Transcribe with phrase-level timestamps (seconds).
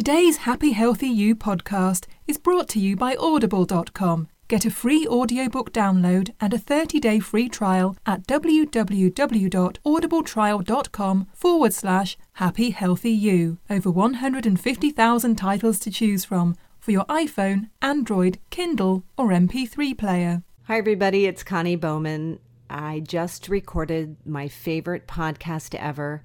[0.00, 4.28] Today's Happy Healthy You podcast is brought to you by Audible.com.
[4.48, 12.70] Get a free audiobook download and a 30-day free trial at www.audibletrial.com forward slash happy
[12.70, 13.58] healthy you.
[13.68, 20.42] Over 150,000 titles to choose from for your iPhone, Android, Kindle, or MP3 player.
[20.62, 21.26] Hi, everybody.
[21.26, 22.38] It's Connie Bowman.
[22.70, 26.22] I just recorded my favorite podcast ever.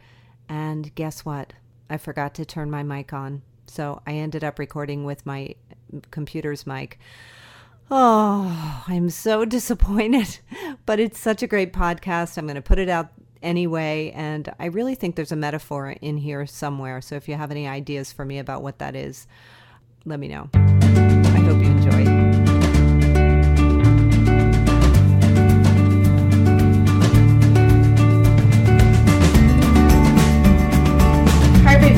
[0.48, 1.52] And guess what?
[1.89, 3.42] I forgot to turn my mic on.
[3.68, 5.55] So I ended up recording with my
[6.12, 7.00] computer's mic.
[7.92, 10.40] Oh, I'm so disappointed,
[10.86, 12.38] but it's such a great podcast.
[12.38, 13.09] I'm going to put it out
[13.42, 14.12] anyway.
[14.16, 17.02] And I really think there's a metaphor in here somewhere.
[17.02, 19.28] So if you have any ideas for me about what that is,
[20.06, 20.50] let me know.
[20.54, 22.15] I hope you enjoy.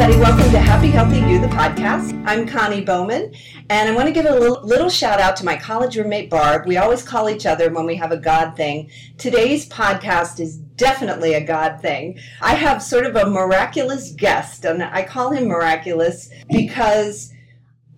[0.07, 0.31] Everybody.
[0.31, 2.23] Welcome to Happy Healthy You, the podcast.
[2.25, 3.33] I'm Connie Bowman,
[3.69, 6.65] and I want to give a little, little, shout out to my college roommate, Barb.
[6.65, 8.89] We always call each other when we have a God thing.
[9.17, 12.19] Today's podcast is definitely a God thing.
[12.41, 17.33] I have sort of a miraculous guest, and I call him miraculous because,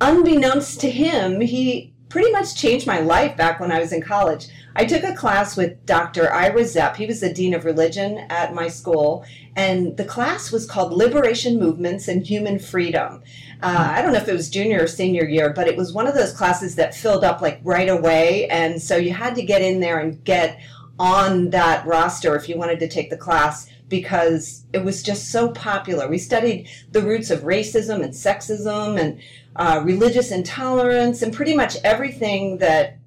[0.01, 4.47] unbeknownst to him, he pretty much changed my life back when I was in college.
[4.75, 6.31] I took a class with Dr.
[6.33, 6.95] Ira Zepp.
[6.95, 11.59] He was the dean of religion at my school, and the class was called Liberation
[11.59, 13.21] Movements and Human Freedom.
[13.61, 16.07] Uh, I don't know if it was junior or senior year, but it was one
[16.07, 19.61] of those classes that filled up like right away, and so you had to get
[19.61, 20.59] in there and get
[20.97, 25.49] on that roster if you wanted to take the class because it was just so
[25.51, 26.07] popular.
[26.07, 29.19] We studied the roots of racism and sexism and
[29.59, 32.97] uh, religious intolerance and pretty much everything that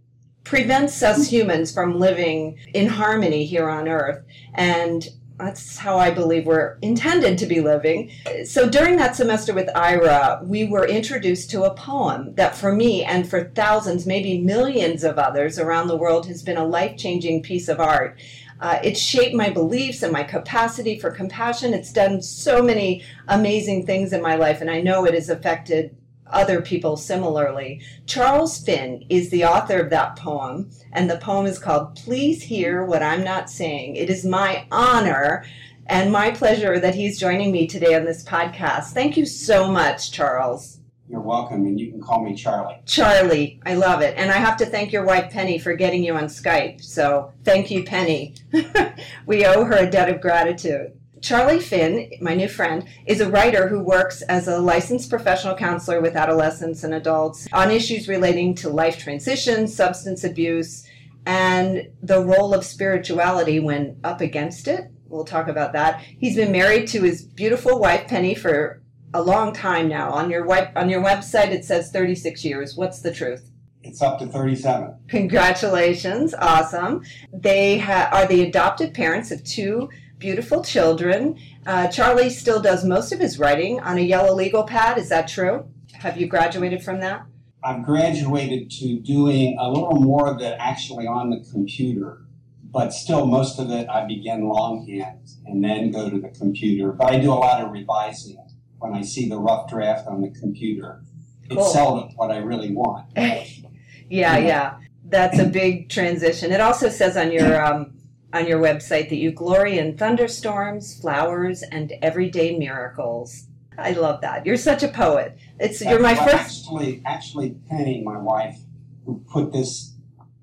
[0.45, 4.23] prevents us humans from living in harmony here on earth.
[4.55, 5.09] And
[5.39, 8.13] that's how I believe we're intended to be living.
[8.45, 13.03] So during that semester with Ira, we were introduced to a poem that for me
[13.03, 17.43] and for thousands, maybe millions of others around the world has been a life changing
[17.43, 18.19] piece of art.
[18.61, 21.73] Uh, it's shaped my beliefs and my capacity for compassion.
[21.73, 25.97] It's done so many amazing things in my life, and I know it has affected
[26.33, 27.81] other people similarly.
[28.07, 32.85] Charles Finn is the author of that poem, and the poem is called Please Hear
[32.85, 33.97] What I'm Not Saying.
[33.97, 35.45] It is my honor
[35.87, 38.93] and my pleasure that he's joining me today on this podcast.
[38.93, 40.79] Thank you so much, Charles.
[41.09, 42.81] You're welcome, and you can call me Charlie.
[42.87, 44.17] Charlie, I love it.
[44.17, 46.83] And I have to thank your wife, Penny, for getting you on Skype.
[46.83, 48.35] So thank you, Penny.
[49.27, 50.93] we owe her a debt of gratitude.
[51.23, 56.01] Charlie Finn, my new friend, is a writer who works as a licensed professional counselor
[56.01, 60.85] with adolescents and adults on issues relating to life transition, substance abuse,
[61.25, 64.91] and the role of spirituality when up against it.
[65.07, 66.01] We'll talk about that.
[66.01, 68.83] He's been married to his beautiful wife Penny for
[69.15, 70.11] a long time now.
[70.11, 72.77] On your web, on your website it says 36 years.
[72.77, 73.49] What's the truth?
[73.85, 74.97] It's up to 37.
[75.09, 76.35] Congratulations.
[76.35, 77.05] Awesome.
[77.33, 79.89] They ha- are the adopted parents of two
[80.23, 81.37] beautiful children.
[81.67, 84.97] Uh, Charlie still does most of his writing on a yellow legal pad.
[84.97, 85.69] Is that true?
[85.95, 87.27] Have you graduated from that?
[87.65, 92.23] I've graduated to doing a little more of it actually on the computer,
[92.71, 96.93] but still most of it I begin longhand and then go to the computer.
[96.93, 98.39] But I do a lot of revising
[98.79, 101.03] when I see the rough draft on the computer.
[101.51, 103.07] It's seldom what I really want.
[103.17, 104.79] yeah, yeah.
[105.05, 106.53] That's a big transition.
[106.53, 107.93] It also says on your um,
[108.33, 113.47] on your website that you glory in thunderstorms, flowers, and everyday miracles.
[113.79, 114.47] I love that.
[114.47, 115.37] You're such a poet.
[115.59, 116.65] It's you're my well, first.
[116.65, 118.59] Actually, actually, Penny, my wife,
[119.05, 119.95] who put this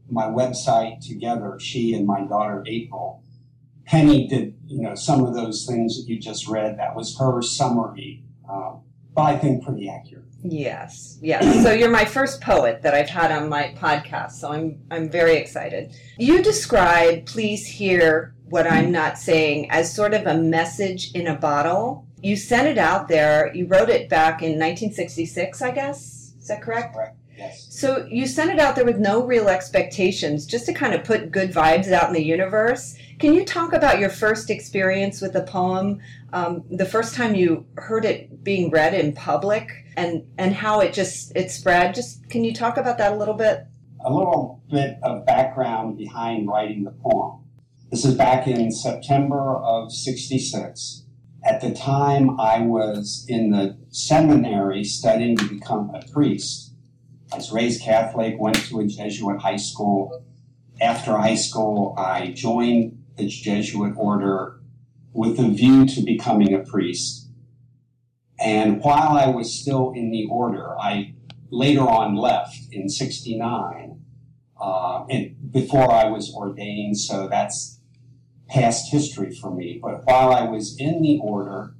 [0.09, 3.23] my website together, she and my daughter April.
[3.85, 6.77] Penny did, you know, some of those things that you just read.
[6.77, 8.75] That was her summary, uh,
[9.15, 10.28] but I think pretty accurate.
[10.41, 11.63] Yes, yes.
[11.63, 15.35] So you're my first poet that I've had on my podcast, so I'm I'm very
[15.35, 15.93] excited.
[16.17, 21.35] You describe please hear what I'm not saying as sort of a message in a
[21.35, 22.05] bottle.
[22.21, 23.53] You sent it out there.
[23.53, 26.33] You wrote it back in 1966, I guess.
[26.39, 26.93] Is that correct?
[26.93, 27.18] Correct.
[27.57, 31.31] So you sent it out there with no real expectations, just to kind of put
[31.31, 32.95] good vibes out in the universe.
[33.19, 35.99] Can you talk about your first experience with the poem,
[36.33, 40.93] um, the first time you heard it being read in public, and and how it
[40.93, 41.95] just it spread?
[41.95, 43.65] Just can you talk about that a little bit?
[44.05, 47.43] A little bit of background behind writing the poem.
[47.91, 51.05] This is back in September of '66.
[51.43, 56.68] At the time, I was in the seminary studying to become a priest.
[57.31, 60.23] I was raised Catholic, went to a Jesuit high school.
[60.81, 64.59] After high school, I joined the Jesuit order
[65.13, 67.27] with a view to becoming a priest.
[68.39, 71.13] And while I was still in the order, I
[71.51, 73.99] later on left in 69
[74.59, 77.79] uh, and before I was ordained, so that's
[78.49, 79.79] past history for me.
[79.81, 81.75] But while I was in the order,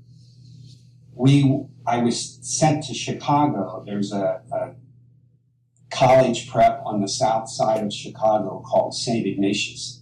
[1.13, 3.84] we I was sent to Chicago.
[3.86, 4.75] There's a, a
[6.00, 9.28] college prep on the south side of Chicago called St.
[9.28, 10.01] Ignatius.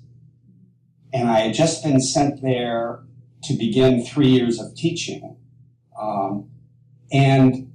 [1.12, 3.04] And I had just been sent there
[3.44, 5.38] to begin three years of teaching.
[6.00, 6.52] Um,
[7.12, 7.74] and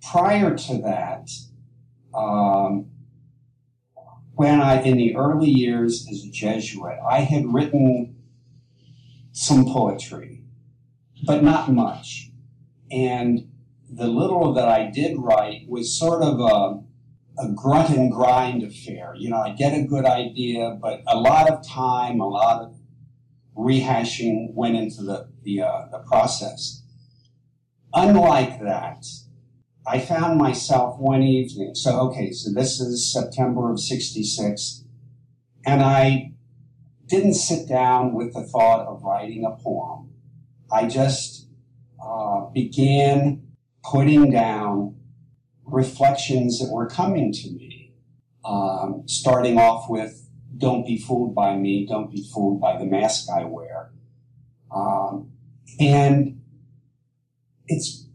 [0.00, 1.28] prior to that,
[2.14, 2.86] um,
[4.32, 8.16] when I, in the early years as a Jesuit, I had written
[9.32, 10.44] some poetry,
[11.26, 12.30] but not much.
[12.90, 13.50] And
[13.90, 16.89] the little that I did write was sort of a,
[17.40, 19.14] a grunt and grind affair.
[19.16, 22.76] You know, I get a good idea, but a lot of time, a lot of
[23.56, 26.82] rehashing went into the the, uh, the process.
[27.94, 29.04] Unlike that,
[29.86, 31.74] I found myself one evening.
[31.74, 34.84] So okay, so this is September of '66,
[35.64, 36.32] and I
[37.06, 40.10] didn't sit down with the thought of writing a poem.
[40.70, 41.48] I just
[42.02, 43.42] uh, began
[43.82, 44.99] putting down
[45.72, 47.92] reflections that were coming to me,
[48.44, 53.28] um, starting off with don't be fooled by me, don't be fooled by the mask
[53.30, 53.92] I wear.
[54.74, 55.32] Um,
[55.78, 56.40] and
[57.66, 58.06] it's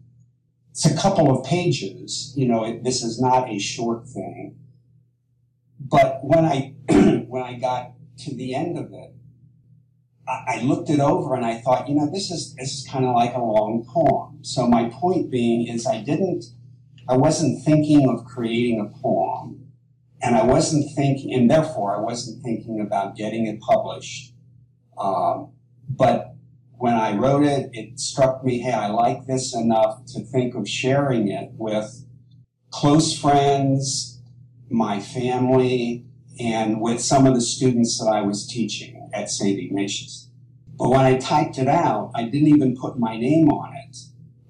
[0.71, 2.33] it's a couple of pages.
[2.35, 4.57] You know, it, this is not a short thing.
[5.79, 6.75] But when I
[7.27, 9.15] when I got to the end of it,
[10.27, 13.13] I, looked it over and I thought, you know, this is this is kind of
[13.15, 14.43] like a long poem.
[14.43, 16.45] So my point being is, I didn't
[17.07, 19.71] I wasn't thinking of creating a poem,
[20.21, 24.33] and I wasn't thinking, and therefore I wasn't thinking about getting it published.
[24.97, 25.51] Um,
[25.87, 26.33] but
[26.77, 30.67] when I wrote it, it struck me, hey, I like this enough to think of
[30.67, 32.05] sharing it with
[32.71, 34.19] close friends,
[34.69, 36.05] my family,
[36.39, 39.59] and with some of the students that I was teaching at St.
[39.59, 40.29] Ignatius.
[40.75, 43.95] But when I typed it out, I didn't even put my name on it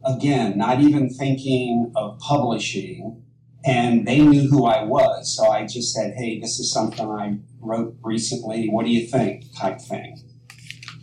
[0.06, 3.24] again, not even thinking of publishing.
[3.66, 5.36] And they knew who I was.
[5.36, 8.70] So I just said, hey, this is something I wrote recently.
[8.70, 9.46] What do you think?
[9.56, 10.22] type thing.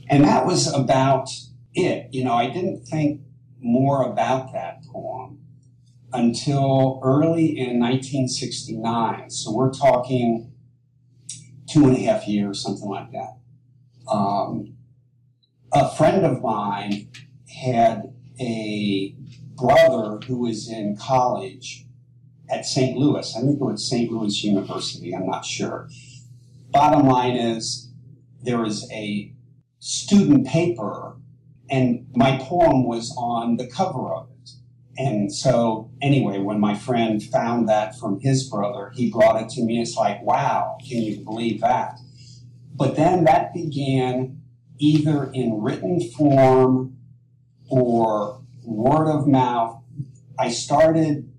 [0.08, 1.28] And that was about
[1.74, 2.08] it.
[2.12, 3.22] You know, I didn't think
[3.60, 5.40] more about that poem
[6.12, 9.30] until early in 1969.
[9.30, 10.52] So we're talking
[11.68, 13.38] two and a half years, something like that.
[14.10, 14.74] Um,
[15.72, 17.10] a friend of mine
[17.62, 19.14] had a
[19.56, 21.86] brother who was in college
[22.50, 22.96] at St.
[22.96, 23.34] Louis.
[23.36, 24.10] I think it was St.
[24.10, 25.88] Louis University, I'm not sure.
[26.70, 27.90] Bottom line is,
[28.42, 29.32] there is a
[29.78, 31.16] student paper,
[31.70, 34.50] and my poem was on the cover of it.
[34.96, 39.64] And so, anyway, when my friend found that from his brother, he brought it to
[39.64, 39.80] me.
[39.80, 41.98] It's like, wow, can you believe that?
[42.74, 44.42] But then that began
[44.78, 46.98] either in written form
[47.72, 49.82] or word of mouth,
[50.38, 51.32] I started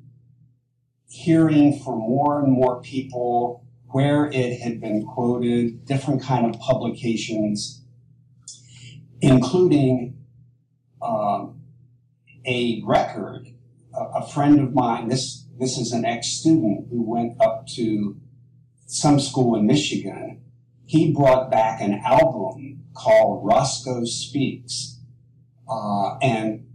[1.08, 7.84] hearing from more and more people where it had been quoted, different kind of publications,
[9.22, 10.18] including
[11.04, 11.62] um,
[12.48, 13.48] a record.
[13.94, 18.18] A, a friend of mine, this this is an ex-student who went up to
[18.88, 20.42] some school in Michigan.
[20.86, 24.93] He brought back an album called Roscoe Speaks
[25.68, 26.66] uh, and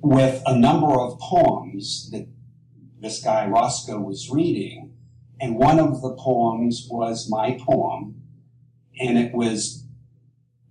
[0.00, 2.28] with a number of poems that
[3.00, 4.94] this guy Roscoe was reading.
[5.40, 8.22] And one of the poems was my poem,
[8.98, 9.86] and it was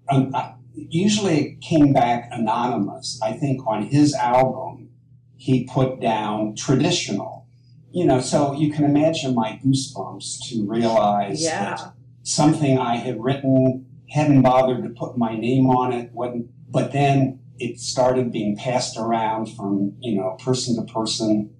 [0.09, 0.36] um,
[0.74, 3.19] usually it came back anonymous.
[3.24, 4.89] I think on his album,
[5.38, 7.47] he put down traditional.
[7.91, 11.75] You know, so you can imagine my goosebumps to realize yeah.
[11.75, 11.93] that
[12.24, 17.39] something I had written hadn't bothered to put my name on it, wasn't, but then
[17.60, 21.54] it started being passed around from, you know, person to person.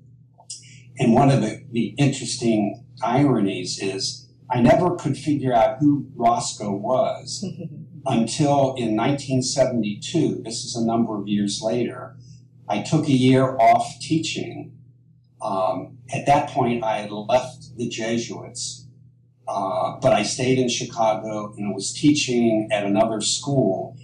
[1.00, 6.74] And one of the, the interesting ironies is I never could figure out who Roscoe
[6.74, 7.44] was
[8.06, 12.16] until in 1972, this is a number of years later,
[12.68, 14.74] I took a year off teaching.
[15.42, 18.88] Um, at that point, I had left the Jesuits,
[19.48, 23.96] uh, but I stayed in Chicago and was teaching at another school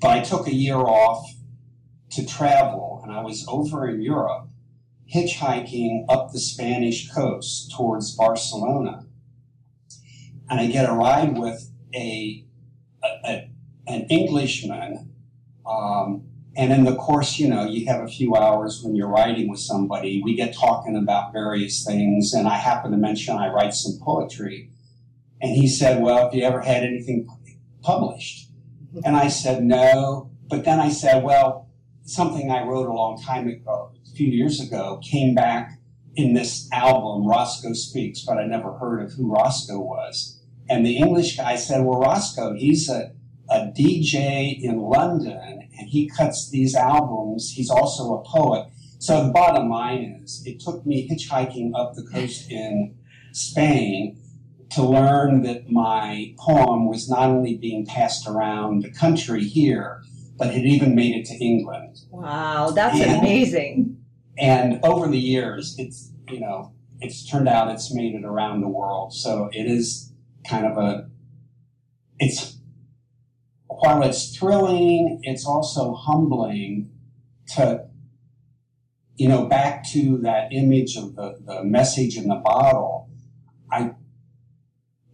[0.00, 1.34] but I took a year off
[2.10, 4.48] to travel, and I was over in Europe
[5.12, 9.06] hitchhiking up the Spanish coast towards Barcelona.
[10.50, 12.44] And I get a ride with a,
[13.02, 13.50] a, a
[13.86, 15.10] an Englishman,
[15.66, 16.24] um,
[16.56, 19.60] And in the course, you know, you have a few hours when you're writing with
[19.60, 20.20] somebody.
[20.22, 24.70] We get talking about various things, and I happen to mention I write some poetry.
[25.40, 27.28] And he said, Well, have you ever had anything
[27.82, 28.47] published?
[29.04, 30.30] And I said, No.
[30.48, 31.68] But then I said, Well,
[32.04, 35.78] something I wrote a long time ago, a few years ago, came back
[36.16, 40.40] in this album, Roscoe Speaks, but I never heard of who Roscoe was.
[40.68, 43.12] And the English guy said, Well, Roscoe, he's a,
[43.50, 47.52] a DJ in London and he cuts these albums.
[47.54, 48.68] He's also a poet.
[48.98, 52.96] So the bottom line is, it took me hitchhiking up the coast in
[53.32, 54.18] Spain
[54.70, 60.02] to learn that my poem was not only being passed around the country here,
[60.36, 61.96] but had even made it to England.
[62.10, 63.96] Wow, that's and, amazing.
[64.38, 68.68] And over the years, it's, you know, it's turned out it's made it around the
[68.68, 69.14] world.
[69.14, 70.12] So it is
[70.48, 71.08] kind of a,
[72.18, 72.58] it's,
[73.66, 76.90] while it's thrilling, it's also humbling
[77.56, 77.86] to,
[79.16, 83.10] you know, back to that image of the, the message in the bottle.
[83.72, 83.92] I,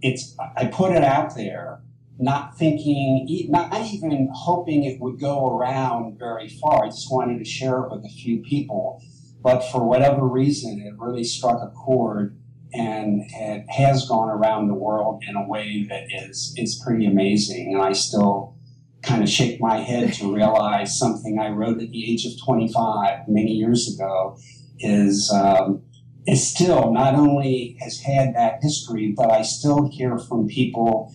[0.04, 1.80] it's, I put it out there,
[2.18, 6.84] not thinking, not even hoping it would go around very far.
[6.84, 9.02] I just wanted to share it with a few people.
[9.42, 12.38] But for whatever reason, it really struck a chord
[12.74, 17.72] and it has gone around the world in a way that is it's pretty amazing.
[17.72, 18.56] And I still
[19.02, 23.28] kind of shake my head to realize something I wrote at the age of 25
[23.28, 24.36] many years ago
[24.80, 25.82] is um,
[26.26, 31.14] is still not only has had that history, but I still hear from people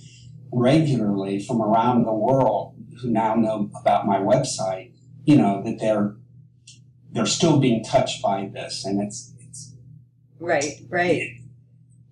[0.51, 4.91] regularly from around the world who now know about my website.
[5.25, 6.15] You know that they're
[7.11, 9.75] they're still being touched by this, and it's it's
[10.39, 11.35] right, right.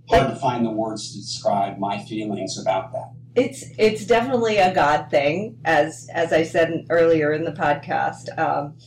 [0.09, 3.11] Hard to find the words to describe my feelings about that.
[3.35, 8.37] It's it's definitely a God thing, as as I said earlier in the podcast.
[8.37, 8.77] Um,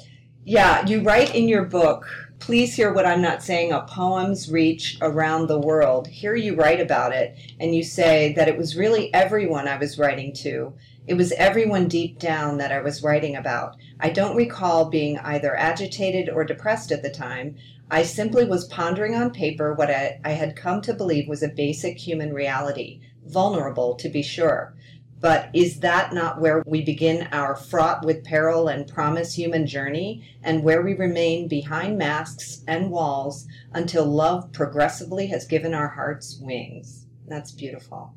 [0.44, 2.06] yeah, you write in your book.
[2.40, 3.70] Please hear what I'm not saying.
[3.70, 6.08] A poem's reach around the world.
[6.08, 9.98] Here you write about it, and you say that it was really everyone I was
[9.98, 10.72] writing to.
[11.06, 13.76] It was everyone deep down that I was writing about.
[14.00, 17.56] I don't recall being either agitated or depressed at the time.
[17.90, 21.48] I simply was pondering on paper what I, I, had come to believe was a
[21.48, 24.74] basic human reality, vulnerable to be sure.
[25.20, 30.24] But is that not where we begin our fraught with peril and promise human journey,
[30.42, 36.38] and where we remain behind masks and walls until love progressively has given our hearts
[36.40, 37.06] wings?
[37.28, 38.14] That's beautiful.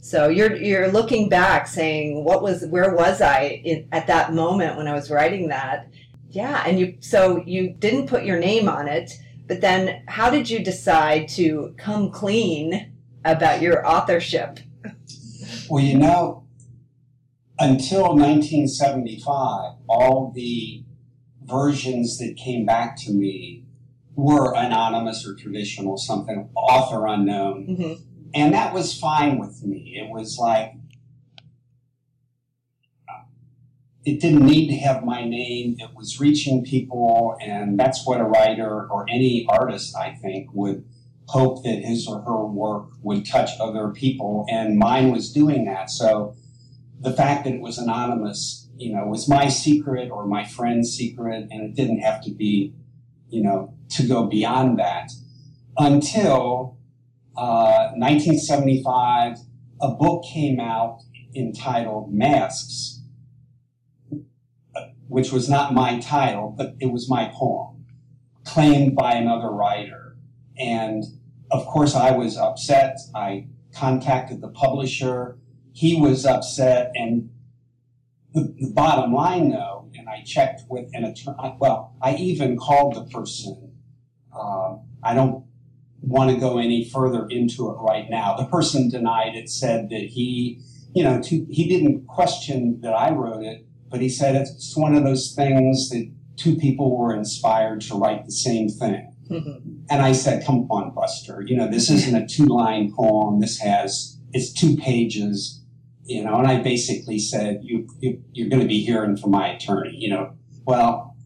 [0.00, 2.64] So you're you're looking back, saying, "What was?
[2.66, 5.88] Where was I in, at that moment when I was writing that?"
[6.30, 9.12] Yeah, and you so you didn't put your name on it,
[9.46, 12.92] but then how did you decide to come clean
[13.24, 14.60] about your authorship?
[15.70, 16.48] Well, you know,
[17.60, 20.84] until 1975, all the
[21.44, 23.66] versions that came back to me
[24.16, 27.68] were anonymous or traditional, something author unknown.
[27.68, 28.02] Mm-hmm.
[28.34, 29.96] And that was fine with me.
[29.96, 30.72] It was like,
[34.04, 35.76] it didn't need to have my name.
[35.78, 40.84] It was reaching people, and that's what a writer or any artist, I think, would
[41.30, 45.88] hope that his or her work would touch other people, and mine was doing that.
[45.88, 46.34] So
[46.98, 51.46] the fact that it was anonymous, you know, was my secret or my friend's secret,
[51.52, 52.74] and it didn't have to be,
[53.28, 55.12] you know, to go beyond that
[55.78, 56.78] until
[57.36, 59.36] uh, 1975.
[59.82, 60.98] A book came out
[61.34, 63.02] entitled Masks,
[65.06, 67.86] which was not my title, but it was my poem,
[68.44, 70.16] claimed by another writer.
[70.58, 71.04] And
[71.50, 72.98] of course, I was upset.
[73.14, 75.38] I contacted the publisher.
[75.72, 76.92] He was upset.
[76.94, 77.30] And
[78.32, 82.94] the, the bottom line, though, and I checked with an attorney, well, I even called
[82.94, 83.72] the person.
[84.32, 85.44] Uh, I don't
[86.00, 88.36] want to go any further into it right now.
[88.36, 90.60] The person denied it, said that he,
[90.94, 94.94] you know, to, he didn't question that I wrote it, but he said it's one
[94.94, 99.14] of those things that two people were inspired to write the same thing.
[99.30, 103.40] And I said, come on, Buster, you know, this isn't a two line poem.
[103.40, 105.62] This has, it's two pages,
[106.04, 109.48] you know, and I basically said, you, you you're going to be hearing from my
[109.48, 110.34] attorney, you know,
[110.64, 111.16] well,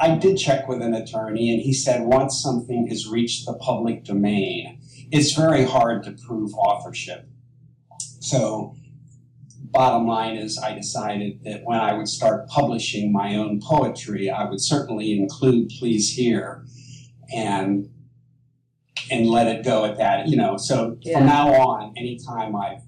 [0.00, 4.04] I did check with an attorney and he said once something has reached the public
[4.04, 7.28] domain, it's very hard to prove authorship.
[8.20, 8.74] So
[9.70, 14.48] bottom line is I decided that when I would start publishing my own poetry, I
[14.48, 16.64] would certainly include Please Hear
[17.32, 17.88] and
[19.10, 20.28] and let it go at that.
[20.28, 21.18] You know, so yeah.
[21.18, 22.82] from now on, anytime I've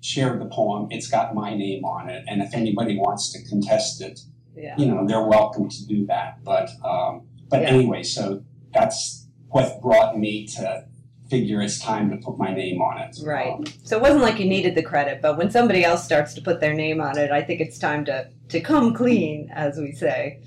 [0.00, 2.24] shared the poem, it's got my name on it.
[2.28, 4.20] And if anybody wants to contest it,
[4.56, 4.74] Yeah.
[4.78, 6.42] you know, they're welcome to do that.
[6.44, 7.68] But, um, but Yeah.
[7.68, 8.42] anyway, so
[8.72, 10.84] that's what brought me to
[11.30, 13.16] figure it's time to put my name on it.
[13.22, 13.52] Right.
[13.52, 16.40] Um, So it wasn't like you needed the credit, but when somebody else starts to
[16.40, 19.92] put their name on it, I think it's time to to come clean, as we
[19.92, 20.40] say.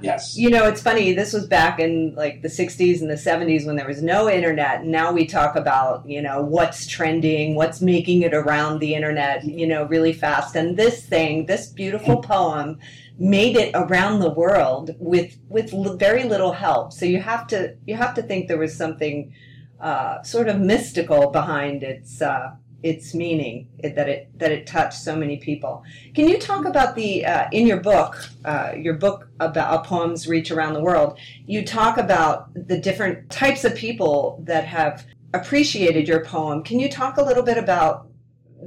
[0.00, 0.36] Yes.
[0.36, 1.12] You know, it's funny.
[1.12, 4.84] This was back in like the '60s and the '70s when there was no internet.
[4.84, 9.66] Now we talk about you know what's trending, what's making it around the internet, you
[9.66, 10.56] know, really fast.
[10.56, 12.78] And this thing, this beautiful poem,
[13.18, 16.92] made it around the world with with l- very little help.
[16.92, 19.32] So you have to you have to think there was something
[19.80, 22.22] uh, sort of mystical behind its.
[22.22, 25.82] Uh, its meaning it, that it that it touched so many people.
[26.14, 30.50] Can you talk about the uh, in your book, uh, your book about poems reach
[30.50, 31.18] around the world?
[31.46, 36.62] You talk about the different types of people that have appreciated your poem.
[36.62, 38.08] Can you talk a little bit about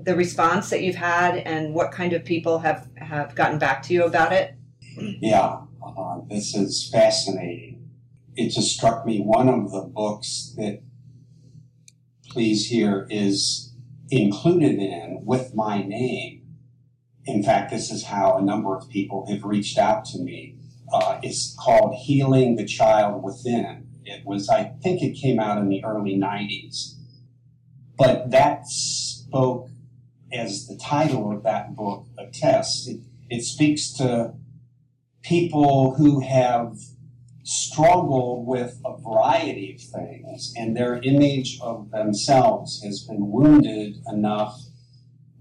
[0.03, 3.93] the response that you've had and what kind of people have have gotten back to
[3.93, 4.55] you about it?
[5.21, 7.89] Yeah, uh, this is fascinating.
[8.35, 10.81] It just struck me one of the books that,
[12.29, 13.70] please hear, is
[14.11, 16.41] included in with my name.
[17.25, 20.57] In fact, this is how a number of people have reached out to me.
[20.91, 23.87] Uh, it's called Healing the Child Within.
[24.03, 26.95] It was, I think it came out in the early 90s.
[27.97, 29.69] But that spoke,
[30.33, 34.33] as the title of that book attests, it, it speaks to
[35.21, 36.75] people who have
[37.43, 44.59] struggled with a variety of things and their image of themselves has been wounded enough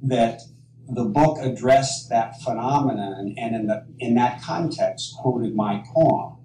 [0.02, 0.40] that
[0.88, 6.38] the book addressed that phenomenon and in, the, in that context quoted my poem.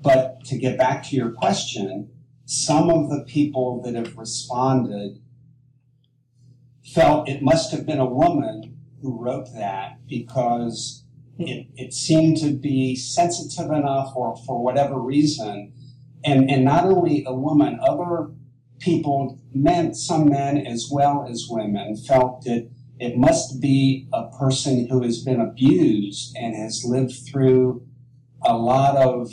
[0.00, 2.10] But to get back to your question,
[2.44, 5.20] some of the people that have responded
[6.94, 11.04] felt it must have been a woman who wrote that because
[11.38, 15.72] it, it seemed to be sensitive enough or for whatever reason.
[16.24, 18.30] And, and not only a woman, other
[18.80, 24.88] people, men, some men as well as women, felt that it must be a person
[24.88, 27.86] who has been abused and has lived through
[28.44, 29.30] a lot of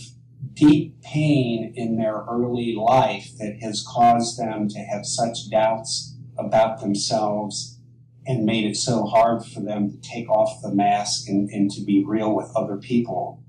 [0.54, 6.80] deep pain in their early life that has caused them to have such doubts about
[6.80, 7.75] themselves
[8.28, 11.84] and made it so hard for them to take off the mask and, and to
[11.84, 13.44] be real with other people.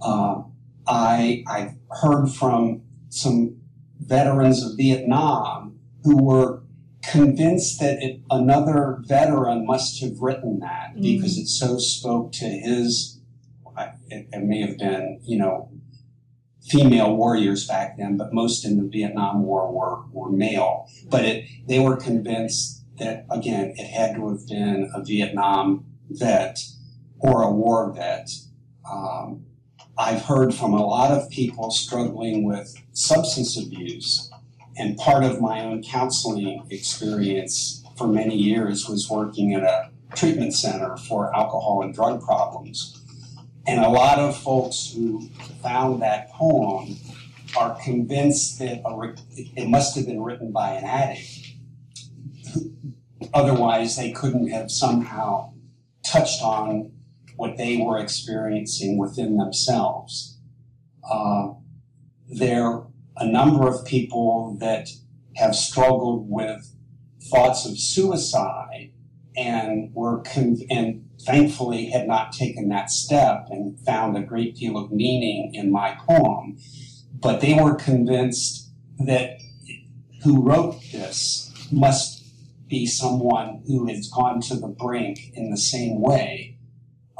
[0.00, 0.42] Uh,
[0.86, 3.56] I, I've heard from some
[4.00, 6.62] veterans of Vietnam who were
[7.10, 11.02] convinced that it, another veteran must have written that Mm.
[11.02, 13.20] because it so spoke to his,
[14.10, 15.70] it, it may have been, you know,
[16.68, 20.86] female warriors back then, but most in the Vietnam War were, were male.
[21.08, 26.58] But it, they were convinced that, again, it had to have been a Vietnam vet
[27.18, 28.30] or a war vet.
[28.90, 29.44] Um,
[29.96, 34.30] I've heard from a lot of people struggling with substance abuse.
[34.76, 40.54] And part of my own counseling experience for many years was working at a treatment
[40.54, 42.94] center for alcohol and drug problems.
[43.66, 45.28] And a lot of folks who
[45.62, 46.96] found that poem
[47.56, 51.37] are convinced that re- it must have been written by an addict.
[53.34, 55.52] Otherwise, they couldn't have somehow
[56.04, 56.92] touched on
[57.36, 60.38] what they were experiencing within themselves.
[61.08, 61.48] Uh,
[62.28, 64.88] there are a number of people that
[65.36, 66.74] have struggled with
[67.30, 68.92] thoughts of suicide
[69.36, 74.76] and were con- and thankfully had not taken that step and found a great deal
[74.76, 76.56] of meaning in my poem
[77.20, 79.38] but they were convinced that
[80.22, 82.17] who wrote this must
[82.68, 86.56] be someone who has gone to the brink in the same way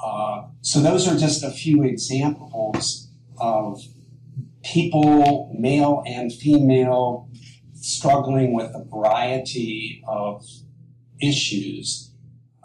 [0.03, 3.09] uh, so those are just a few examples
[3.39, 3.83] of
[4.63, 7.29] people male and female
[7.75, 10.45] struggling with a variety of
[11.21, 12.13] issues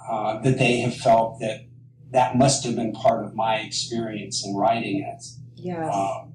[0.09, 1.65] uh, that they have felt that
[2.11, 5.23] that must have been part of my experience in writing it.
[5.55, 5.93] Yes.
[5.93, 6.33] Um,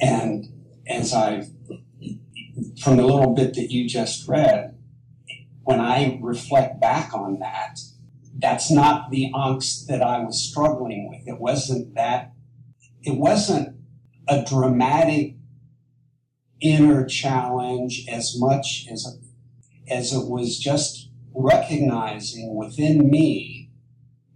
[0.00, 0.46] and
[0.86, 1.48] as I've,
[2.80, 4.71] from the little bit that you just read,
[5.64, 7.78] when I reflect back on that,
[8.38, 11.26] that's not the angst that I was struggling with.
[11.26, 12.32] It wasn't that,
[13.02, 13.76] it wasn't
[14.28, 15.36] a dramatic
[16.60, 19.18] inner challenge as much as,
[19.88, 23.62] as it was just recognizing within me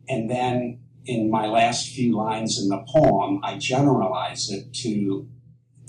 [0.09, 5.29] and then in my last few lines in the poem, I generalize it to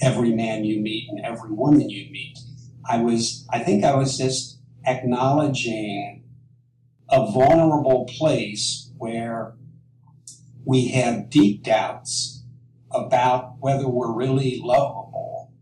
[0.02, 2.38] every man you meet and every woman you meet.
[2.88, 4.57] I was, I think I was just
[4.88, 6.23] acknowledging
[7.10, 9.54] a vulnerable place where
[10.65, 12.43] we have deep doubts
[12.91, 15.54] about whether we're really lovable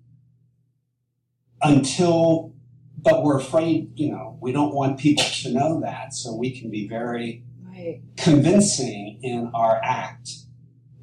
[1.61, 2.53] until,
[3.01, 6.13] but we're afraid, you know, we don't want people to know that.
[6.13, 8.01] So we can be very Right.
[8.15, 10.29] convincing in our act,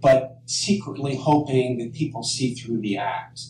[0.00, 3.40] but secretly hoping that people see through the act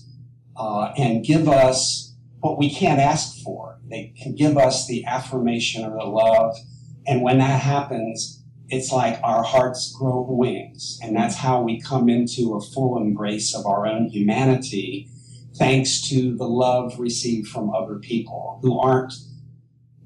[0.57, 2.12] uh, and give us
[2.43, 3.79] what we can't ask for.
[3.89, 6.57] They can give us the affirmation or the love.
[7.07, 10.99] And when that happens, it's like our hearts grow wings.
[11.03, 15.09] And that's how we come into a full embrace of our own humanity,
[15.55, 19.15] thanks to the love received from other people who aren't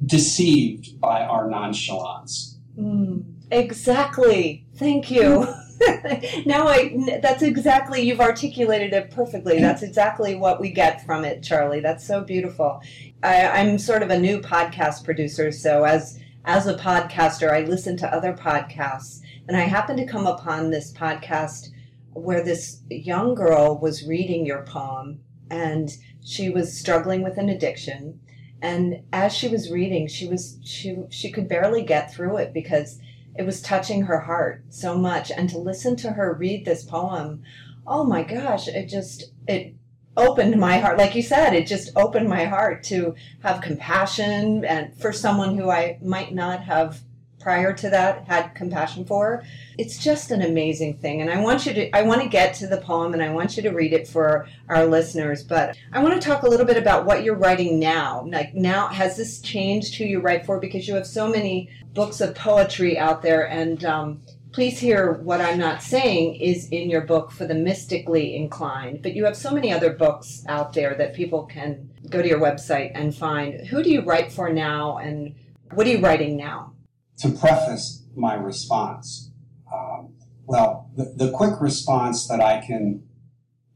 [0.05, 2.61] deceived by our nonchalance.
[2.79, 4.67] Mm, exactly.
[4.77, 5.49] Thank you.
[6.47, 9.55] now I that's exactly you've articulated it perfectly.
[9.55, 9.63] Mm-hmm.
[9.63, 11.81] That's exactly what we get from it, Charlie.
[11.81, 12.81] That's so beautiful.
[13.23, 17.97] I, I'm sort of a new podcast producer, so as as a podcaster, I listen
[17.99, 21.71] to other podcasts, and I happened to come upon this podcast
[22.13, 25.91] where this young girl was reading your poem, and
[26.25, 28.21] she was struggling with an addiction.
[28.63, 32.99] And as she was reading, she was she she could barely get through it because
[33.39, 37.43] it was touching her heart so much and to listen to her read this poem
[37.87, 39.75] oh my gosh it just it
[40.17, 40.99] opened my heart.
[40.99, 45.71] Like you said it just opened my heart to have compassion and for someone who
[45.71, 47.01] i might not have
[47.47, 49.45] prior to that had compassion for.
[49.79, 52.67] It's just an amazing thing and i want you to i want to get to
[52.67, 56.21] the poem and i want you to read it for our listeners but i want
[56.21, 58.27] to talk a little bit about what you're writing now.
[58.27, 60.59] Like now has this changed who you write for?
[60.59, 65.41] Because you have so many books of poetry out there and um, please hear what
[65.41, 69.51] i'm not saying is in your book for the mystically inclined but you have so
[69.51, 73.67] many other books out there that people can go to your website and find.
[73.69, 75.35] Who do you write for now and
[75.73, 76.73] what are you writing now
[77.19, 79.31] to preface my response,
[79.73, 83.03] um, well, the, the quick response that I can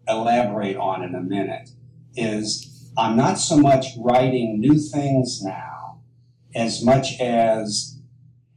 [0.08, 1.70] elaborate on in a minute
[2.14, 6.00] is I'm not so much writing new things now
[6.54, 7.98] as much as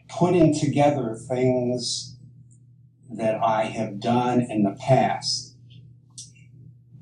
[0.09, 2.17] putting together things
[3.09, 5.55] that I have done in the past,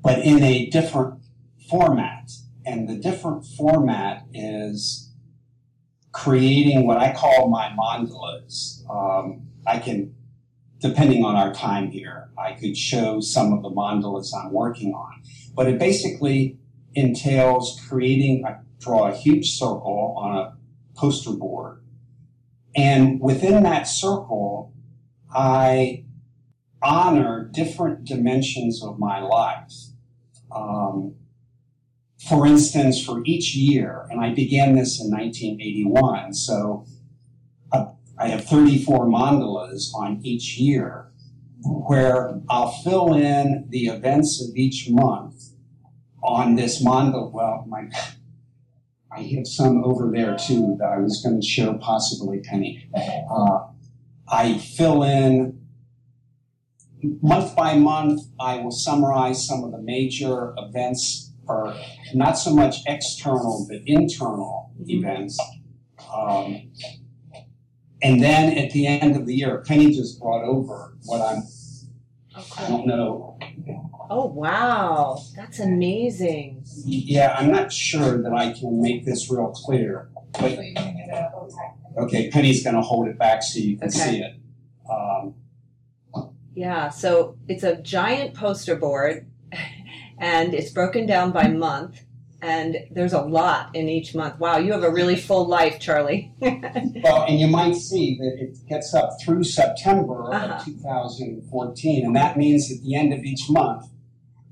[0.02, 1.22] but in a different
[1.68, 2.30] format.
[2.64, 5.01] And the different format is
[6.12, 8.88] creating what I call my mandalas.
[8.88, 10.14] Um, I can,
[10.78, 15.22] depending on our time here, I could show some of the mandalas I'm working on.
[15.54, 16.58] But it basically
[16.94, 20.56] entails creating, I draw a huge circle on a
[20.94, 21.82] poster board.
[22.74, 24.74] And within that circle,
[25.34, 26.04] I
[26.82, 29.72] honor different dimensions of my life.
[30.54, 31.14] Um,
[32.28, 36.86] for instance, for each year, and I began this in 1981, so
[37.72, 37.86] uh,
[38.18, 41.10] I have 34 mandalas on each year
[41.64, 45.50] where I'll fill in the events of each month
[46.22, 47.32] on this mandala.
[47.32, 47.88] Well, my,
[49.10, 52.88] I have some over there too that I was going to show possibly Penny.
[52.94, 53.66] Uh,
[54.28, 55.60] I fill in
[57.20, 61.74] month by month, I will summarize some of the major events or
[62.14, 65.38] not so much external but internal events.
[66.12, 66.70] Um,
[68.02, 71.42] and then at the end of the year, Penny just brought over what I'm,
[72.58, 73.38] I don't know.
[74.10, 80.08] oh wow that's amazing Yeah, I'm not sure that I can make this real clear.
[80.40, 80.58] But,
[81.98, 83.98] okay, Penny's going to hold it back so you can Okay.
[83.98, 84.34] see it.
[84.90, 85.34] Um,
[86.54, 89.30] Yeah, so it's a giant poster board
[90.22, 92.00] and it's broken down by month
[92.40, 94.36] and there's a lot in each month.
[94.40, 96.32] Wow, you have a really full life, Charlie.
[97.04, 100.54] Well, and you might see that it gets up through September Uh-huh.
[100.54, 103.86] of 2014, and that means at the end of each month,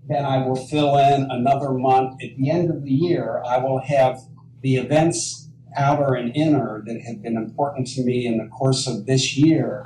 [0.08, 2.20] then I will fill in another month.
[2.22, 4.18] At the end of the year, I will have
[4.62, 9.06] the events, outer and inner, that have been important to me in the course of
[9.06, 9.84] this year.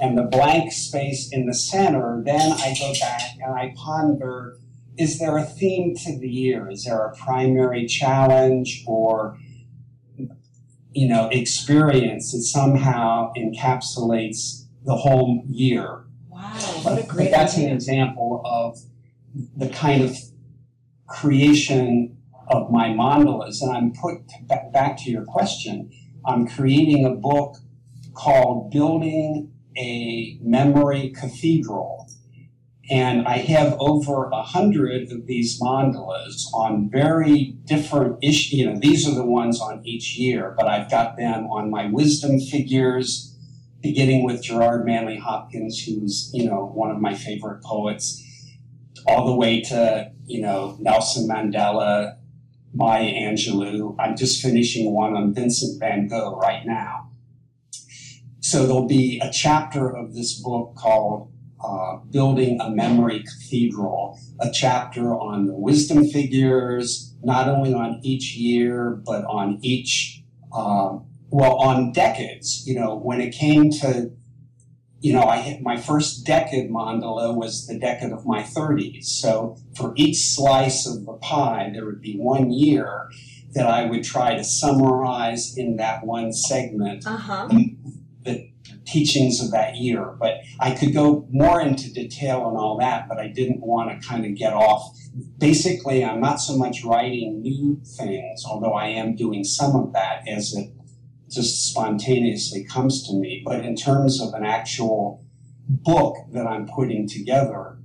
[0.00, 4.56] And the blank space in the center, then I go back and I ponder
[4.98, 6.70] is there a theme to the year?
[6.70, 9.38] Is there a primary challenge or
[10.96, 16.04] you know, experience that somehow encapsulates the whole year.
[16.30, 16.40] wow,
[16.82, 18.78] what a But great that's an example of
[19.54, 20.16] the kind of
[21.06, 22.16] creation
[22.48, 23.60] of my mandalas.
[23.60, 25.90] And I'm put ba- back to your question.
[26.24, 27.56] I'm creating a book
[28.14, 32.05] called Building a Memory Cathedral.
[32.88, 38.52] And I have over a hundred of these mandalas on very different issues.
[38.52, 41.86] You know, these are the ones on each year, but I've got them on my
[41.86, 43.36] wisdom figures,
[43.80, 48.22] beginning with Gerard Manley Hopkins, who's, you know, one of my favorite poets,
[49.08, 52.16] all the way to, you know, Nelson Mandela,
[52.72, 53.96] Maya Angelou.
[53.98, 57.10] I'm just finishing one on Vincent van Gogh right now.
[58.40, 61.32] So there'll be a chapter of this book called
[61.64, 68.36] uh, building a memory cathedral, a chapter on the wisdom figures, not only on each
[68.36, 70.98] year, but on each, uh,
[71.30, 72.66] well, on decades.
[72.66, 74.10] You know, when it came to,
[75.00, 79.04] you know, I hit my first decade mandala was the decade of my 30s.
[79.04, 83.08] So for each slice of the pie, there would be one year
[83.54, 87.46] that I would try to summarize in that one segment Uh-huh.
[87.48, 87.65] the
[88.86, 90.16] teachings of that year.
[90.18, 94.08] But I could go more into detail on all that, but I didn't want to
[94.08, 94.96] kind of get off.
[95.38, 100.26] Basically, I'm not so much writing new things, although I am doing some of that
[100.28, 100.70] as it
[101.28, 103.42] just spontaneously comes to me.
[103.44, 105.24] But in terms of an actual
[105.68, 107.78] book that I'm putting together,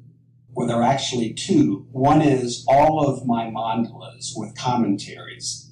[0.53, 1.87] well, there are actually two.
[1.91, 5.69] One is all of my mandalas with commentaries.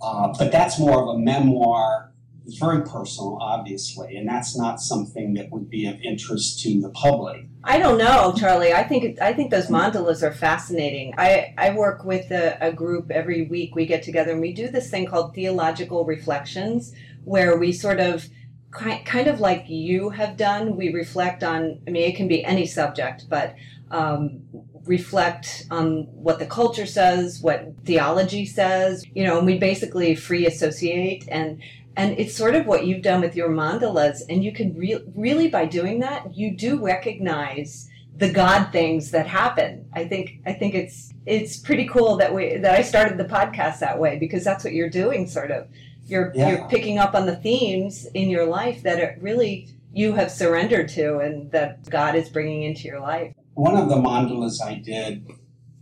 [0.00, 2.11] Uh, but that's more of a memoir
[2.44, 6.90] it's very personal, obviously, and that's not something that would be of interest to the
[6.90, 7.46] public.
[7.64, 8.72] I don't know, Charlie.
[8.72, 11.14] I think I think those mandalas are fascinating.
[11.16, 13.74] I, I work with a, a group every week.
[13.74, 16.92] We get together and we do this thing called theological reflections,
[17.24, 18.28] where we sort of
[18.76, 20.76] ki- kind of like you have done.
[20.76, 21.80] We reflect on.
[21.86, 23.54] I mean, it can be any subject, but
[23.92, 24.40] um,
[24.84, 29.04] reflect on what the culture says, what theology says.
[29.14, 31.62] You know, and we basically free associate and
[31.96, 35.48] and it's sort of what you've done with your mandalas and you can re- really
[35.48, 40.74] by doing that you do recognize the god things that happen i think i think
[40.74, 44.64] it's it's pretty cool that we that i started the podcast that way because that's
[44.64, 45.66] what you're doing sort of
[46.06, 46.50] you're Yeah.
[46.50, 50.88] you're picking up on the themes in your life that it really you have surrendered
[50.90, 55.26] to and that god is bringing into your life One of the mandalas I did,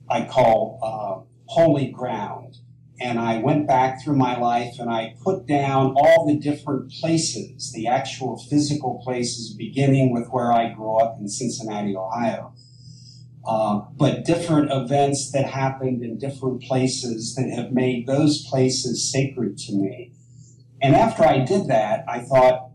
[0.09, 2.59] I call uh, Holy Ground.
[3.01, 7.73] And I went back through my life and I put down all the different places,
[7.73, 12.53] the actual physical places, beginning with where I grew up in Cincinnati, Ohio.
[13.47, 19.57] Uh, but different events that happened in different places that have made those places sacred
[19.57, 20.13] to me.
[20.83, 22.71] And after I did that, I thought,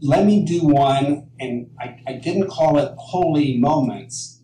[0.00, 4.40] let me do one, and I, I didn't call it holy moments.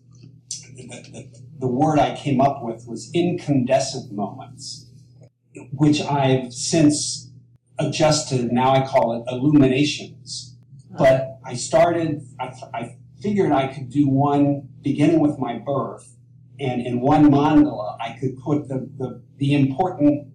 [0.75, 4.89] The, the, the word I came up with was incandescent moments,
[5.71, 7.31] which I've since
[7.77, 8.51] adjusted.
[8.51, 10.57] Now I call it illuminations.
[10.93, 10.97] Uh-huh.
[10.97, 16.17] But I started, I, I figured I could do one beginning with my birth,
[16.59, 20.29] and in one mandala, I could put the, the, the important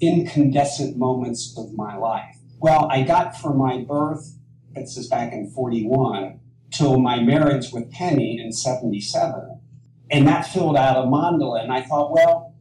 [0.00, 2.36] incandescent moments of my life.
[2.60, 4.38] Well, I got from my birth,
[4.72, 6.38] this is back in 41,
[6.70, 9.57] till my marriage with Penny in 77.
[10.10, 11.62] And that filled out a mandala.
[11.62, 12.54] And I thought, well,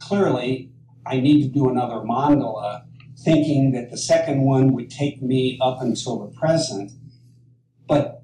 [0.00, 0.72] clearly
[1.06, 2.84] I need to do another mandala,
[3.24, 6.92] thinking that the second one would take me up until the present.
[7.86, 8.22] But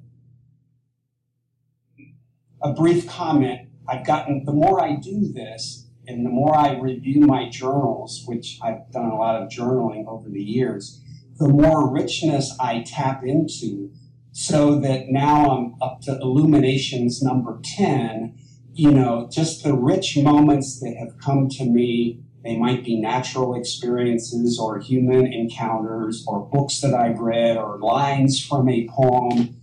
[2.63, 7.21] a brief comment I've gotten, the more I do this, and the more I review
[7.21, 11.01] my journals, which I've done a lot of journaling over the years,
[11.39, 13.91] the more richness I tap into
[14.33, 18.37] so that now I'm up to illuminations number 10,
[18.75, 22.21] you know, just the rich moments that have come to me.
[22.43, 28.45] They might be natural experiences or human encounters or books that I've read or lines
[28.45, 29.57] from a poem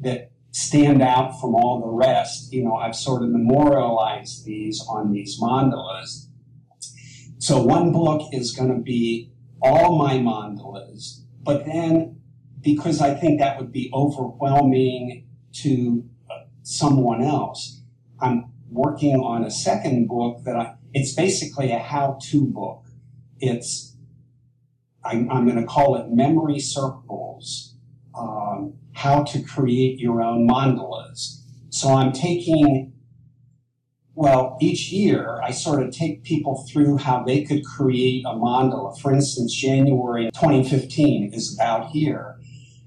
[0.00, 2.52] that stand out from all the rest.
[2.52, 6.26] You know, I've sort of memorialized these on these mandalas.
[7.38, 9.30] So one book is going to be
[9.62, 12.20] all my mandalas, but then
[12.60, 15.28] because I think that would be overwhelming
[15.62, 17.80] to uh, someone else,
[18.20, 22.84] I'm working on a second book that I, it's basically a how-to book.
[23.40, 23.96] It's,
[25.04, 27.74] I'm, I'm going to call it Memory Circles,
[28.16, 31.42] um, how to create your own mandalas.
[31.70, 32.92] So I'm taking
[34.16, 38.98] well, each year I sort of take people through how they could create a mandala.
[38.98, 42.38] For instance, January 2015 is about here.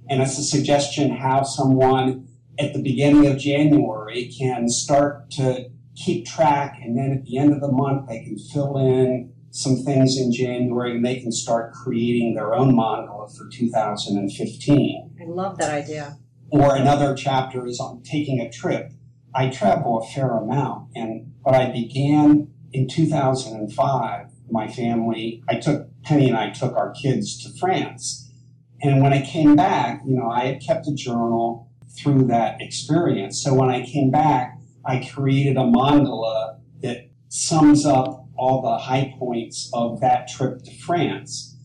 [0.09, 5.69] And it's a suggestion how someone at the beginning of January can start to
[6.03, 6.79] keep track.
[6.81, 10.31] And then at the end of the month, they can fill in some things in
[10.31, 15.15] January and they can start creating their own mandala for 2015.
[15.19, 16.17] i love that idea
[16.51, 18.91] or another chapter is on taking a trip.
[19.33, 24.27] I travel a fair amount, and but I began in 2005.
[24.51, 28.31] My family, I took Penny and I took our kids to France,
[28.81, 33.41] and when I came back, you know, I had kept a journal through that experience.
[33.43, 39.13] So when I came back, I created a mandala that sums up all the high
[39.19, 41.57] points of that trip to France.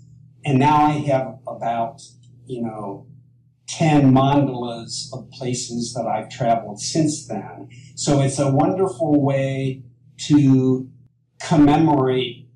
[0.45, 2.03] And now I have about,
[2.47, 3.07] you know,
[3.69, 7.69] 10 mandalas of places that I've traveled since then.
[7.95, 9.85] So it's a wonderful way
[10.27, 10.91] to
[11.41, 12.49] commemorate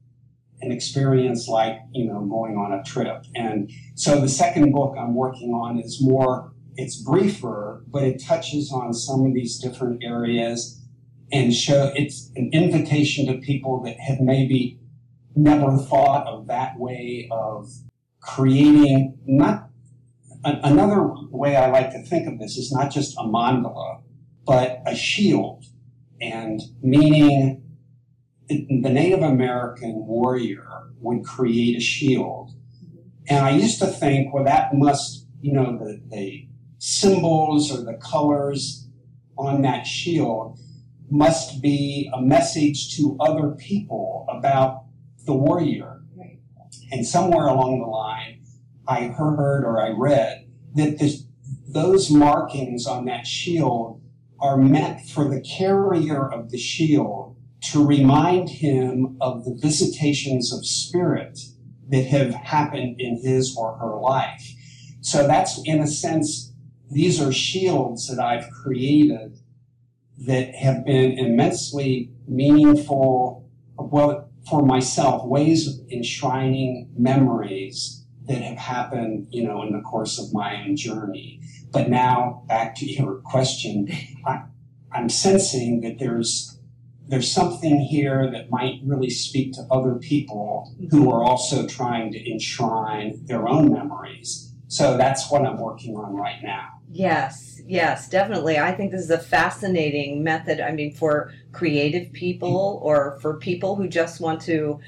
[0.61, 3.25] an experience like, you know, going on a trip.
[3.35, 8.73] And so the second book I'm working on is more, it's briefer, but it touches
[8.73, 10.81] on some of these different areas
[11.33, 14.79] and show it's an invitation to people that have maybe
[15.35, 17.69] never thought of that way of
[18.21, 19.71] creating not
[20.45, 24.03] another way I like to think of this is not just a mandala,
[24.47, 25.65] but a shield,
[26.21, 27.63] and meaning
[28.49, 32.53] the Native American warrior would create a shield.
[33.29, 36.48] And I used to think, well, that must, you know, the, the
[36.79, 38.89] symbols or the colors
[39.37, 40.59] on that shield
[41.11, 44.85] must be a message to other people about
[45.25, 46.03] the warrior.
[46.17, 46.39] Right.
[46.93, 48.45] And somewhere along the line,
[48.87, 51.25] I heard or I read that this,
[51.67, 54.03] those markings on that shield
[54.41, 60.65] are meant for the carrier of the shield to remind him of the visitations of
[60.65, 61.39] spirit
[61.89, 64.55] that have happened in his or her life.
[65.01, 66.53] So that's, in a sense,
[66.91, 69.39] these are shields that I've created
[70.19, 79.27] that have been immensely meaningful, well, for myself, ways of enshrining memories that have happened,
[79.31, 81.41] you know, in the course of my own journey.
[81.71, 83.89] But now back to your question,
[84.27, 84.43] I,
[84.93, 86.55] I'm sensing that there's
[87.09, 92.31] there's something here that might really speak to other people who are also trying to
[92.31, 94.53] enshrine their own memories.
[94.67, 96.78] So that's what I'm working on right now.
[96.91, 98.59] Yes, yes, definitely.
[98.59, 100.61] I think this is a fascinating method.
[100.61, 104.81] I mean, for creative people or for people who just want to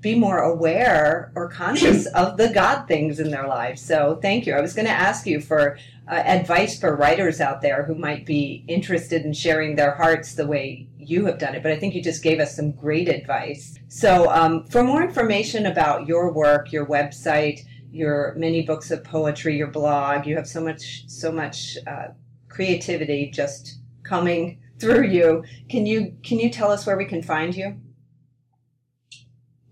[0.00, 3.82] be more aware or conscious of the God things in their lives.
[3.82, 4.54] So, thank you.
[4.54, 8.26] I was going to ask you for uh, advice for writers out there who might
[8.26, 11.94] be interested in sharing their hearts the way you have done it, but I think
[11.94, 13.78] you just gave us some great advice.
[13.88, 17.60] So, um, for more information about your work, your website,
[17.92, 20.26] your many books of poetry, your blog.
[20.26, 22.08] You have so much, so much uh,
[22.48, 25.44] creativity just coming through you.
[25.68, 27.78] Can you can you tell us where we can find you?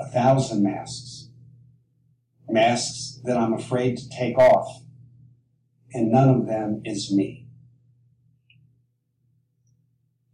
[0.00, 1.28] a thousand masks,
[2.48, 4.82] masks that I'm afraid to take off,
[5.92, 7.48] and none of them is me.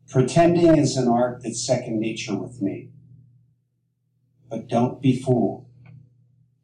[0.08, 2.90] Pretending is an art that's second nature with me.
[4.48, 5.66] But don't be fooled.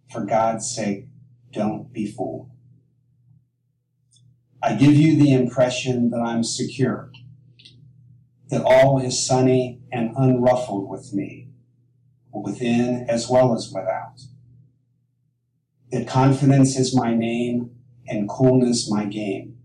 [0.09, 1.09] for God's sake,
[1.53, 2.51] don't be fooled.
[4.63, 7.11] I give you the impression that I'm secure,
[8.55, 11.49] that all is sunny and unruffled with me,
[12.33, 14.21] within as well as without.
[15.91, 17.73] That confidence is my name
[18.07, 19.59] and coolness my game.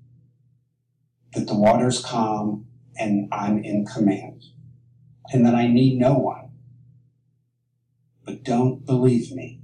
[1.34, 2.66] That the water's calm
[2.98, 4.46] and I'm in command.
[5.32, 6.50] And that I need no one.
[8.26, 9.62] But don't believe me.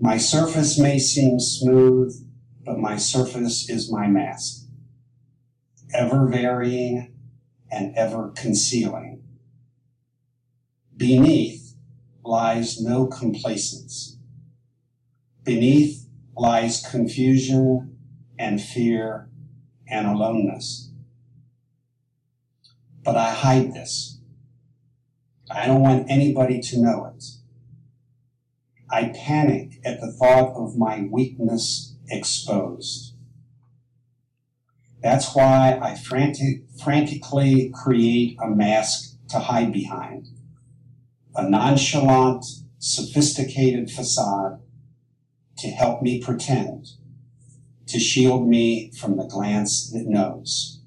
[0.00, 2.12] My surface may seem smooth
[2.64, 4.66] but my surface is my mask,
[5.92, 7.13] ever varying
[7.74, 9.22] and ever concealing.
[10.96, 11.74] Beneath
[12.24, 14.16] lies no complacence.
[15.42, 16.06] Beneath
[16.36, 17.98] lies confusion
[18.38, 19.28] and fear
[19.88, 20.92] and aloneness.
[23.02, 24.20] But I hide this.
[25.50, 27.24] I don't want anybody to know it.
[28.88, 33.13] I panic at the thought of my weakness exposed.
[35.04, 40.28] That's why I frantic, frantically create a mask to hide behind.
[41.36, 42.46] A nonchalant,
[42.78, 44.62] sophisticated facade
[45.58, 46.86] to help me pretend,
[47.86, 50.80] to shield me from the glance that knows.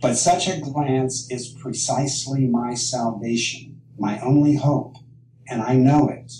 [0.00, 4.96] But such a glance is precisely my salvation, my only hope,
[5.46, 6.32] and I know it.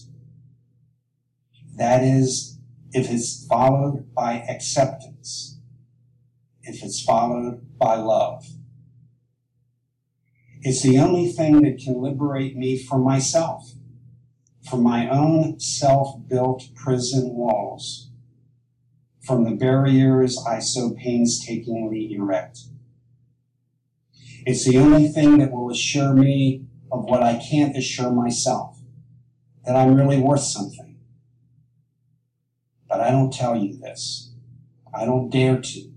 [1.77, 2.54] That is,
[2.95, 5.59] if it's followed by acceptance,
[6.63, 8.47] if it's followed by love.
[10.63, 13.73] It's the only thing that can liberate me from myself,
[14.71, 18.11] from my own self built prison walls,
[19.21, 22.61] from the barriers I so painstakingly erect.
[24.47, 28.79] It's the only thing that will assure me of what I can't assure myself,
[29.67, 30.94] that I'm really worth something
[32.95, 34.31] but I don't tell you this.
[34.97, 35.91] I don't dare to.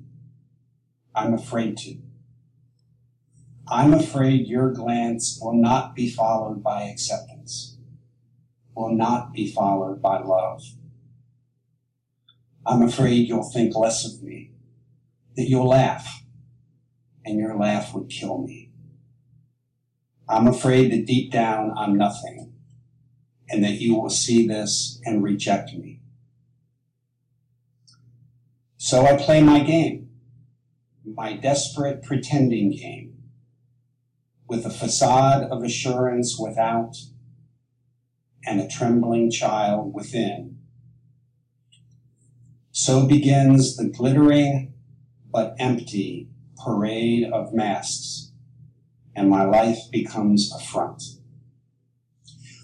[1.13, 1.99] I'm afraid to.
[3.67, 7.77] I'm afraid your glance will not be followed by acceptance,
[8.75, 10.63] will not be followed by love.
[12.65, 14.53] I'm afraid you'll think less of me,
[15.35, 16.23] that you'll laugh,
[17.23, 18.71] and your laugh would kill me.
[20.27, 22.53] I'm afraid that deep down I'm nothing,
[23.47, 25.96] and that you will see this and reject me.
[28.89, 30.11] So I play my game,
[31.03, 33.17] my desperate pretending game,
[34.47, 36.95] with a facade of assurance without
[38.45, 40.59] and a trembling child within.
[42.71, 44.73] So begins the glittering
[45.29, 48.31] but empty parade of masks,
[49.13, 51.03] and my life becomes a front.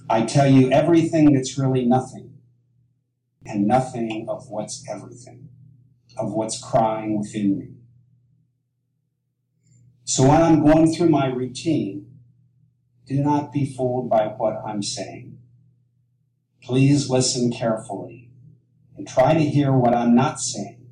[0.09, 2.37] I tell you everything that's really nothing,
[3.45, 5.49] and nothing of what's everything
[6.17, 7.69] of what's crying within me.
[10.03, 12.07] So when I'm going through my routine,
[13.05, 15.37] do not be fooled by what I'm saying.
[16.61, 18.29] Please listen carefully
[18.95, 20.87] and try to hear what I'm not saying.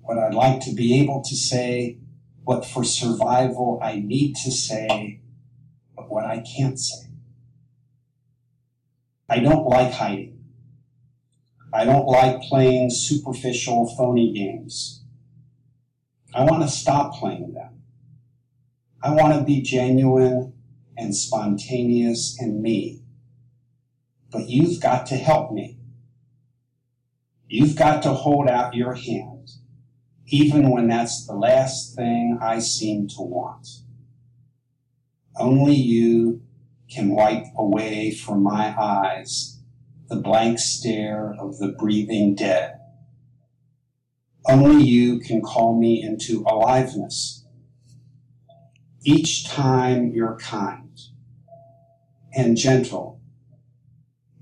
[0.00, 1.98] What I'd like to be able to say,
[2.44, 5.20] what for survival I need to say,
[5.96, 7.06] but what I can't say.
[9.28, 10.41] I don't like hiding.
[11.72, 15.02] I don't like playing superficial, phony games.
[16.34, 17.82] I want to stop playing them.
[19.02, 20.52] I want to be genuine
[20.98, 23.00] and spontaneous and me.
[24.30, 25.78] But you've got to help me.
[27.48, 29.50] You've got to hold out your hand,
[30.26, 33.66] even when that's the last thing I seem to want.
[35.36, 36.42] Only you
[36.90, 39.51] can wipe away from my eyes
[40.12, 42.78] the blank stare of the breathing dead.
[44.46, 47.46] Only you can call me into aliveness.
[49.06, 50.98] Each time you're kind
[52.36, 53.22] and gentle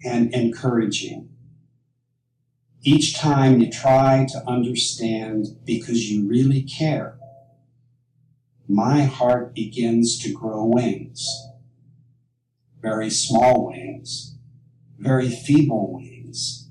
[0.05, 1.29] and encouraging.
[2.83, 7.17] Each time you try to understand because you really care,
[8.67, 11.29] my heart begins to grow wings,
[12.83, 14.31] very small wings
[15.01, 16.69] very feeble wings,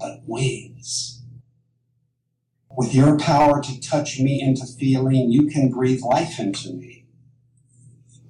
[0.00, 1.22] but wings.
[2.76, 7.06] With your power to touch me into feeling, you can breathe life into me.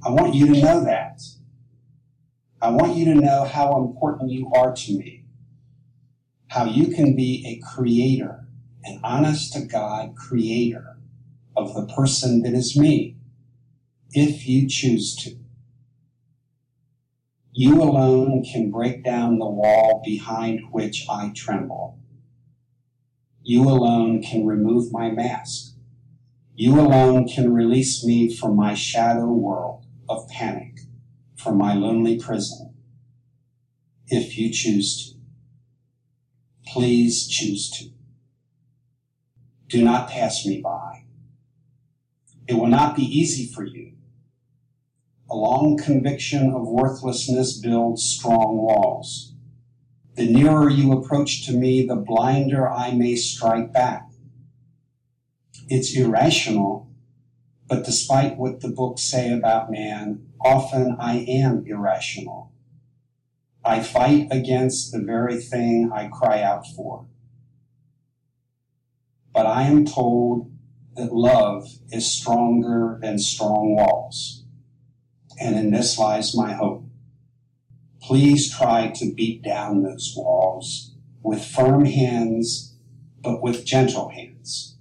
[0.05, 1.22] I want you to know that.
[2.61, 5.25] I want you to know how important you are to me.
[6.49, 8.47] How you can be a creator,
[8.85, 10.99] an honest to God creator
[11.57, 13.16] of the person that is me,
[14.11, 15.44] if you choose to.
[17.57, 22.01] You alone can break down the wall behind which I tremble.
[23.45, 25.77] You alone can remove my mask.
[26.57, 30.81] You alone can release me from my shadow world of panic,
[31.37, 32.75] from my lonely prison,
[34.09, 35.19] if you choose to.
[36.73, 37.91] Please choose to.
[39.69, 41.05] Do not pass me by.
[42.49, 43.94] It will not be easy for you.
[45.35, 49.35] A long conviction of worthlessness builds strong walls.
[50.14, 54.09] The nearer you approach to me, the blinder I may strike back.
[55.68, 56.89] It's irrational,
[57.66, 62.53] but despite what the books say about man, often I am irrational.
[63.64, 67.07] I fight against the very thing I cry out for.
[69.32, 70.53] But I am told
[70.95, 74.44] that love is stronger than strong walls.
[75.41, 76.85] And in this lies my hope.
[78.01, 82.76] Please try to beat down those walls with firm hands,
[83.22, 84.76] but with gentle hands.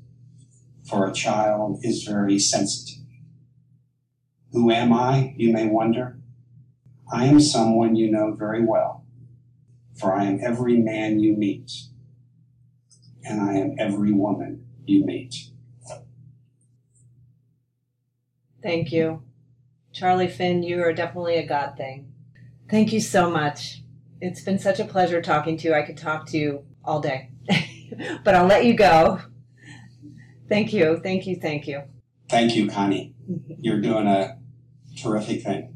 [0.87, 3.03] For a child is very sensitive.
[4.51, 6.19] Who am I, you may wonder?
[7.11, 9.05] I am someone you know very well,
[9.95, 11.71] for I am every man you meet,
[13.23, 15.35] and I am every woman you meet.
[18.61, 19.23] Thank you.
[19.93, 22.11] Charlie Finn, you are definitely a God thing.
[22.69, 23.83] Thank you so much.
[24.19, 25.73] It's been such a pleasure talking to you.
[25.75, 27.29] I could talk to you all day,
[28.23, 29.21] but I'll let you go.
[30.49, 30.99] Thank you.
[31.03, 31.35] Thank you.
[31.35, 31.83] Thank you.
[32.27, 33.13] Thank you, Connie.
[33.59, 34.39] You're doing a
[34.97, 35.75] terrific thing.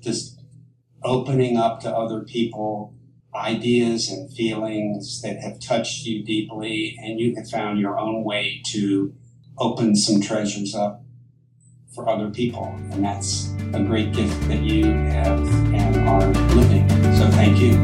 [0.00, 0.40] Just
[1.02, 2.94] opening up to other people
[3.34, 8.60] ideas and feelings that have touched you deeply, and you have found your own way
[8.66, 9.14] to
[9.58, 11.02] open some treasures up
[11.90, 12.74] for other people.
[12.92, 15.40] And that's a great gift that you have
[15.74, 16.88] and are living.
[17.16, 17.74] So thank you.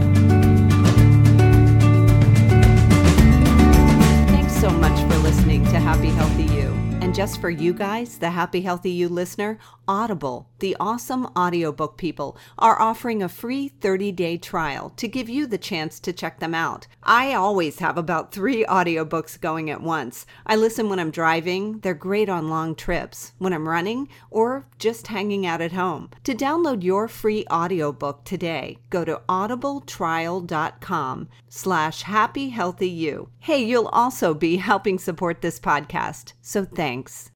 [4.29, 6.73] Thanks so much for listening to Happy Healthy You.
[7.01, 12.37] And just for you guys, the Happy Healthy You listener, Audible, the awesome audiobook people,
[12.59, 16.55] are offering a free 30 day trial to give you the chance to check them
[16.55, 16.87] out.
[17.03, 20.27] I always have about three audiobooks going at once.
[20.47, 25.07] I listen when I'm driving, they're great on long trips, when I'm running, or just
[25.07, 26.11] hanging out at home.
[26.25, 33.29] To download your free audiobook today, go to audibletrial.com slash happyhealthyu.
[33.39, 37.25] Hey, you'll also be helping support this podcast, so thanks.